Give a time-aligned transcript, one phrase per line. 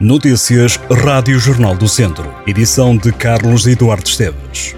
[0.00, 2.34] Notícias Rádio Jornal do Centro.
[2.46, 4.74] Edição de Carlos Eduardo Esteves.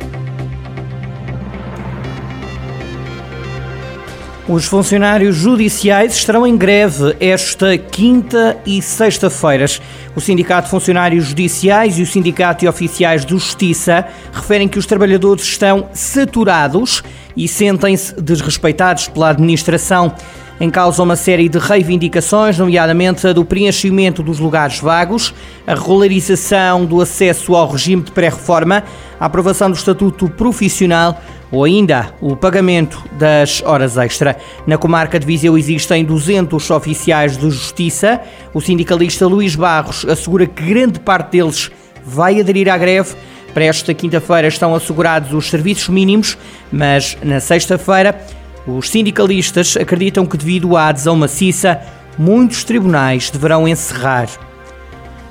[4.48, 9.80] Os funcionários judiciais estarão em greve esta quinta e sexta-feiras.
[10.16, 14.86] O Sindicato de Funcionários Judiciais e o Sindicato de Oficiais de Justiça referem que os
[14.86, 17.00] trabalhadores estão saturados
[17.36, 20.16] e sentem-se desrespeitados pela administração.
[20.62, 25.34] Em causa uma série de reivindicações, nomeadamente a do preenchimento dos lugares vagos,
[25.66, 28.84] a regularização do acesso ao regime de pré-reforma,
[29.18, 31.20] a aprovação do estatuto profissional
[31.50, 34.36] ou ainda o pagamento das horas extra.
[34.64, 38.20] Na comarca de Viseu existem 200 oficiais de justiça.
[38.54, 41.72] O sindicalista Luís Barros assegura que grande parte deles
[42.06, 43.16] vai aderir à greve.
[43.52, 46.38] Para esta quinta-feira estão assegurados os serviços mínimos,
[46.70, 48.16] mas na sexta-feira
[48.66, 51.80] os sindicalistas acreditam que, devido à adesão maciça,
[52.18, 54.28] muitos tribunais deverão encerrar.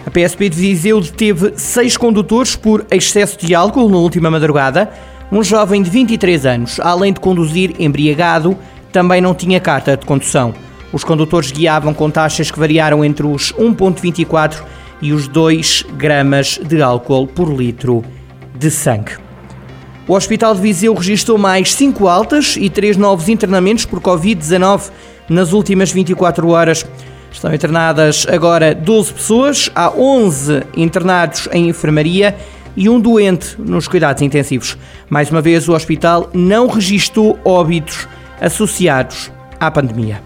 [0.06, 4.92] A PSP de Viseu deteve seis condutores por excesso de álcool na última madrugada.
[5.32, 8.58] Um jovem de 23 anos, além de conduzir embriagado,
[8.92, 10.54] também não tinha carta de condução.
[10.92, 14.62] Os condutores guiavam com taxas que variaram entre os 1,24
[15.02, 18.04] e os 2 gramas de álcool por litro
[18.58, 19.31] de sangue.
[20.12, 24.92] O Hospital de Viseu registrou mais 5 altas e 3 novos internamentos por Covid-19
[25.30, 26.86] nas últimas 24 horas.
[27.32, 32.36] Estão internadas agora 12 pessoas, há 11 internados em enfermaria
[32.76, 34.78] e um doente nos cuidados intensivos.
[35.10, 38.06] Mais uma vez, o hospital não registrou óbitos
[38.42, 40.22] associados à pandemia.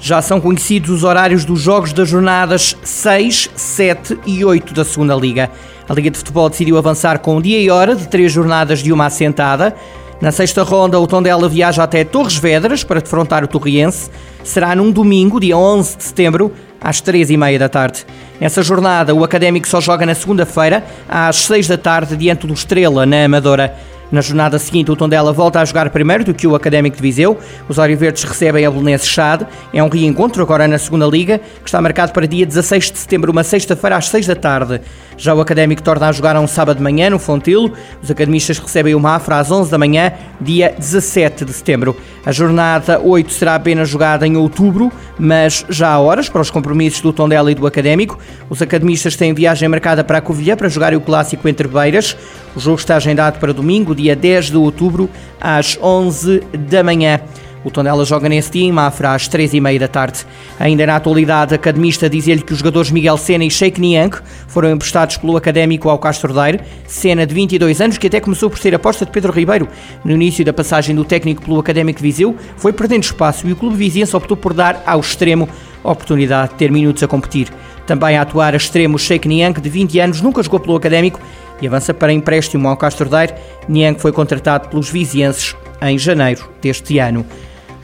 [0.00, 5.14] Já são conhecidos os horários dos jogos das jornadas 6, 7 e 8 da Segunda
[5.14, 5.48] Liga.
[5.90, 9.06] A Liga de Futebol decidiu avançar com dia e hora de três jornadas de uma
[9.06, 9.74] assentada.
[10.20, 14.08] Na sexta ronda, o Tondela viaja até Torres Vedras para defrontar o Torriense.
[14.44, 18.06] Será num domingo, dia 11 de setembro, às três e meia da tarde.
[18.40, 23.04] Nessa jornada, o Académico só joga na segunda-feira, às seis da tarde, diante do Estrela,
[23.04, 23.76] na Amadora.
[24.10, 27.38] Na jornada seguinte, o Tondela volta a jogar primeiro do que o Académico de Viseu.
[27.68, 29.46] Os Verdes recebem a Belenenses Chade.
[29.72, 33.30] É um reencontro agora na segunda Liga, que está marcado para dia 16 de setembro,
[33.30, 34.80] uma sexta-feira às 6 da tarde.
[35.16, 37.72] Já o Académico torna a jogar a um sábado de manhã no Fontilo.
[38.02, 41.96] Os academistas recebem o Mafra às 11 da manhã, dia 17 de setembro.
[42.24, 47.00] A jornada 8 será apenas jogada em outubro, mas já há horas para os compromissos
[47.00, 48.18] do Tondela e do Académico.
[48.48, 52.16] Os academistas têm viagem marcada para a Covilhã para jogar o clássico entre Beiras.
[52.54, 55.08] O jogo está agendado para domingo, dia 10 de outubro,
[55.40, 57.20] às 11 da manhã.
[57.62, 60.26] O Tondela joga nesse dia em Mafra às 3h30 da tarde.
[60.58, 64.16] Ainda na atualidade, academista dizia-lhe que os jogadores Miguel Sena e Sheikh Niang
[64.48, 66.60] foram emprestados pelo académico ao Castro Daire.
[66.86, 69.68] Sena, de 22 anos, que até começou por ser aposta de Pedro Ribeiro.
[70.02, 73.76] No início da passagem do técnico pelo académico Viseu, foi perdendo espaço e o clube
[73.76, 75.46] viziense optou por dar ao extremo
[75.84, 77.48] a oportunidade de ter minutos a competir.
[77.86, 81.20] Também a atuar a extremo Sheikh Niang, de 20 anos, nunca jogou pelo académico
[81.60, 83.34] e avança para empréstimo ao Castro Daire.
[83.68, 87.26] Niang foi contratado pelos vizienses em janeiro deste ano.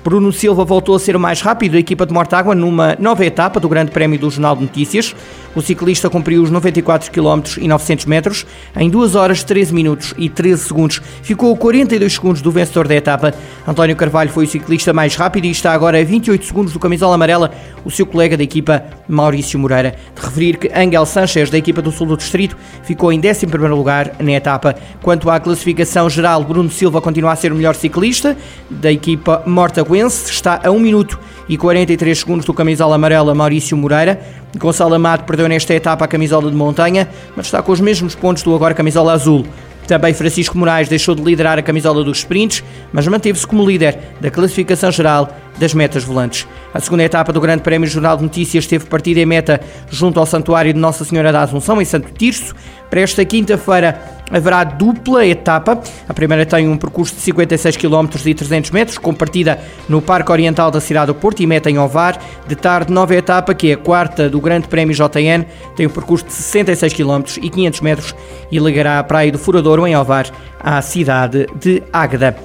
[0.06, 3.58] Bruno Silva voltou a ser o mais rápido da equipa de Mortágua numa nova etapa
[3.58, 5.16] do Grande Prémio do Jornal de Notícias.
[5.56, 8.46] O ciclista cumpriu os 94 km e 900 metros
[8.76, 11.00] em 2 horas 13 minutos e 13 segundos.
[11.22, 13.32] Ficou a 42 segundos do vencedor da etapa.
[13.66, 17.14] António Carvalho foi o ciclista mais rápido e está agora a 28 segundos do camisola
[17.14, 17.50] amarela,
[17.86, 19.94] o seu colega da equipa Maurício Moreira.
[20.14, 24.12] De referir que Angel Sanchez, da equipa do Sul do Distrito, ficou em 11 lugar
[24.20, 24.76] na etapa.
[25.00, 28.36] Quanto à classificação geral, Bruno Silva continua a ser o melhor ciclista
[28.68, 31.18] da equipa Mortágua está a 1 minuto
[31.48, 34.20] e 43 segundos do camisola amarela Maurício Moreira.
[34.58, 38.42] Gonçalo Amado perdeu nesta etapa a camisola de montanha, mas está com os mesmos pontos
[38.42, 39.46] do agora camisola azul.
[39.86, 42.62] Também Francisco Moraes deixou de liderar a camisola dos sprints,
[42.92, 46.46] mas manteve-se como líder da classificação geral das metas volantes.
[46.74, 50.26] A segunda etapa do Grande Prémio Jornal de Notícias teve partida em meta junto ao
[50.26, 52.54] Santuário de Nossa Senhora da Assunção, em Santo Tirso.
[52.90, 55.80] Para esta quinta-feira haverá dupla etapa.
[56.08, 60.30] A primeira tem um percurso de 56 km e 300 metros, com partida no Parque
[60.32, 62.20] Oriental da cidade do Porto e meta em Ovar.
[62.46, 65.44] De tarde, nova etapa, que é a quarta do Grande Prémio JN,
[65.74, 68.14] tem um percurso de 66 km e 500 metros
[68.50, 70.26] e ligará a Praia do Furadouro, em Ovar,
[70.60, 72.36] à cidade de Águeda.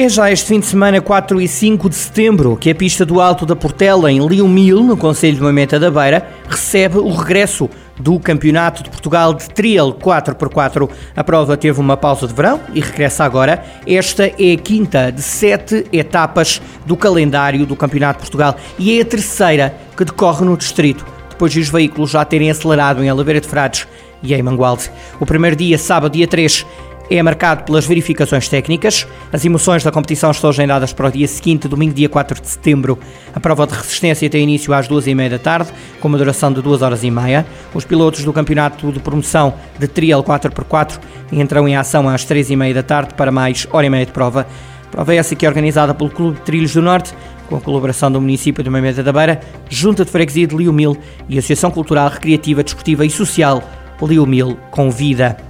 [0.00, 3.20] É já este fim de semana, 4 e 5 de setembro, que a pista do
[3.20, 7.68] Alto da Portela, em Mil, no Conselho de Moimenta da Beira, recebe o regresso
[7.98, 10.88] do Campeonato de Portugal de Trail 4x4.
[11.16, 13.64] A prova teve uma pausa de verão e regressa agora.
[13.84, 19.02] Esta é a quinta de sete etapas do calendário do Campeonato de Portugal e é
[19.02, 23.40] a terceira que decorre no distrito, depois de os veículos já terem acelerado em Oliveira
[23.40, 23.84] de Frades
[24.22, 24.90] e em Mangualde.
[25.20, 26.64] O primeiro dia, sábado, dia 3,
[27.10, 29.06] é marcado pelas verificações técnicas.
[29.32, 32.98] As emoções da competição estão agendadas para o dia seguinte, domingo, dia 4 de setembro.
[33.34, 35.70] A prova de resistência tem início às duas e meia da tarde,
[36.00, 37.46] com uma duração de duas horas e meia.
[37.74, 40.98] Os pilotos do campeonato de promoção de Trial 4x4
[41.32, 44.12] entram em ação às três e meia da tarde para mais hora e meia de
[44.12, 44.46] prova.
[44.90, 47.14] Prova essa que é organizada pelo Clube de Trilhos do Norte,
[47.48, 50.96] com a colaboração do município de Mameda da Beira, Junta de Freguesia de Liumil
[51.28, 53.62] e Associação Cultural, Recreativa, Desportiva e Social
[54.00, 55.47] Liumil Convida.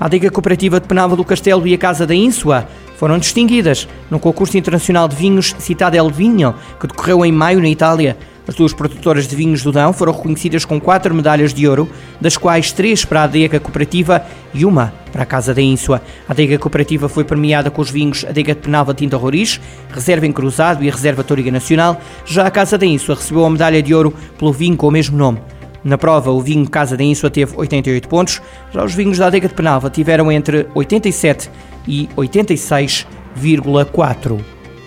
[0.00, 4.20] A Adega Cooperativa de Penalva do Castelo e a Casa da Ínsua foram distinguidas no
[4.20, 8.16] concurso internacional de vinhos Citadel Vinho, que decorreu em maio na Itália.
[8.46, 11.90] As duas produtoras de vinhos do Dão foram reconhecidas com quatro medalhas de ouro,
[12.20, 14.24] das quais três para a Adega Cooperativa
[14.54, 16.00] e uma para a Casa da Ínsua.
[16.28, 19.60] A Adega Cooperativa foi premiada com os vinhos Adega de Penalva Tinta Roriz,
[19.90, 22.00] Reserva em Cruzado e Reserva Tóriga Nacional.
[22.24, 25.18] Já a Casa da Ínsua recebeu a medalha de ouro pelo vinho com o mesmo
[25.18, 25.40] nome.
[25.88, 29.48] Na prova, o vinho Casa da Ínsua teve 88 pontos, já os vinhos da Adega
[29.48, 31.50] de Penalva tiveram entre 87
[31.86, 34.38] e 86,4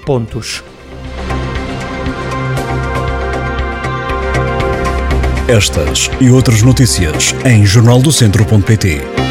[0.05, 0.63] pontos.
[5.47, 9.30] Estas e outras notícias em jornaldocentro.pt.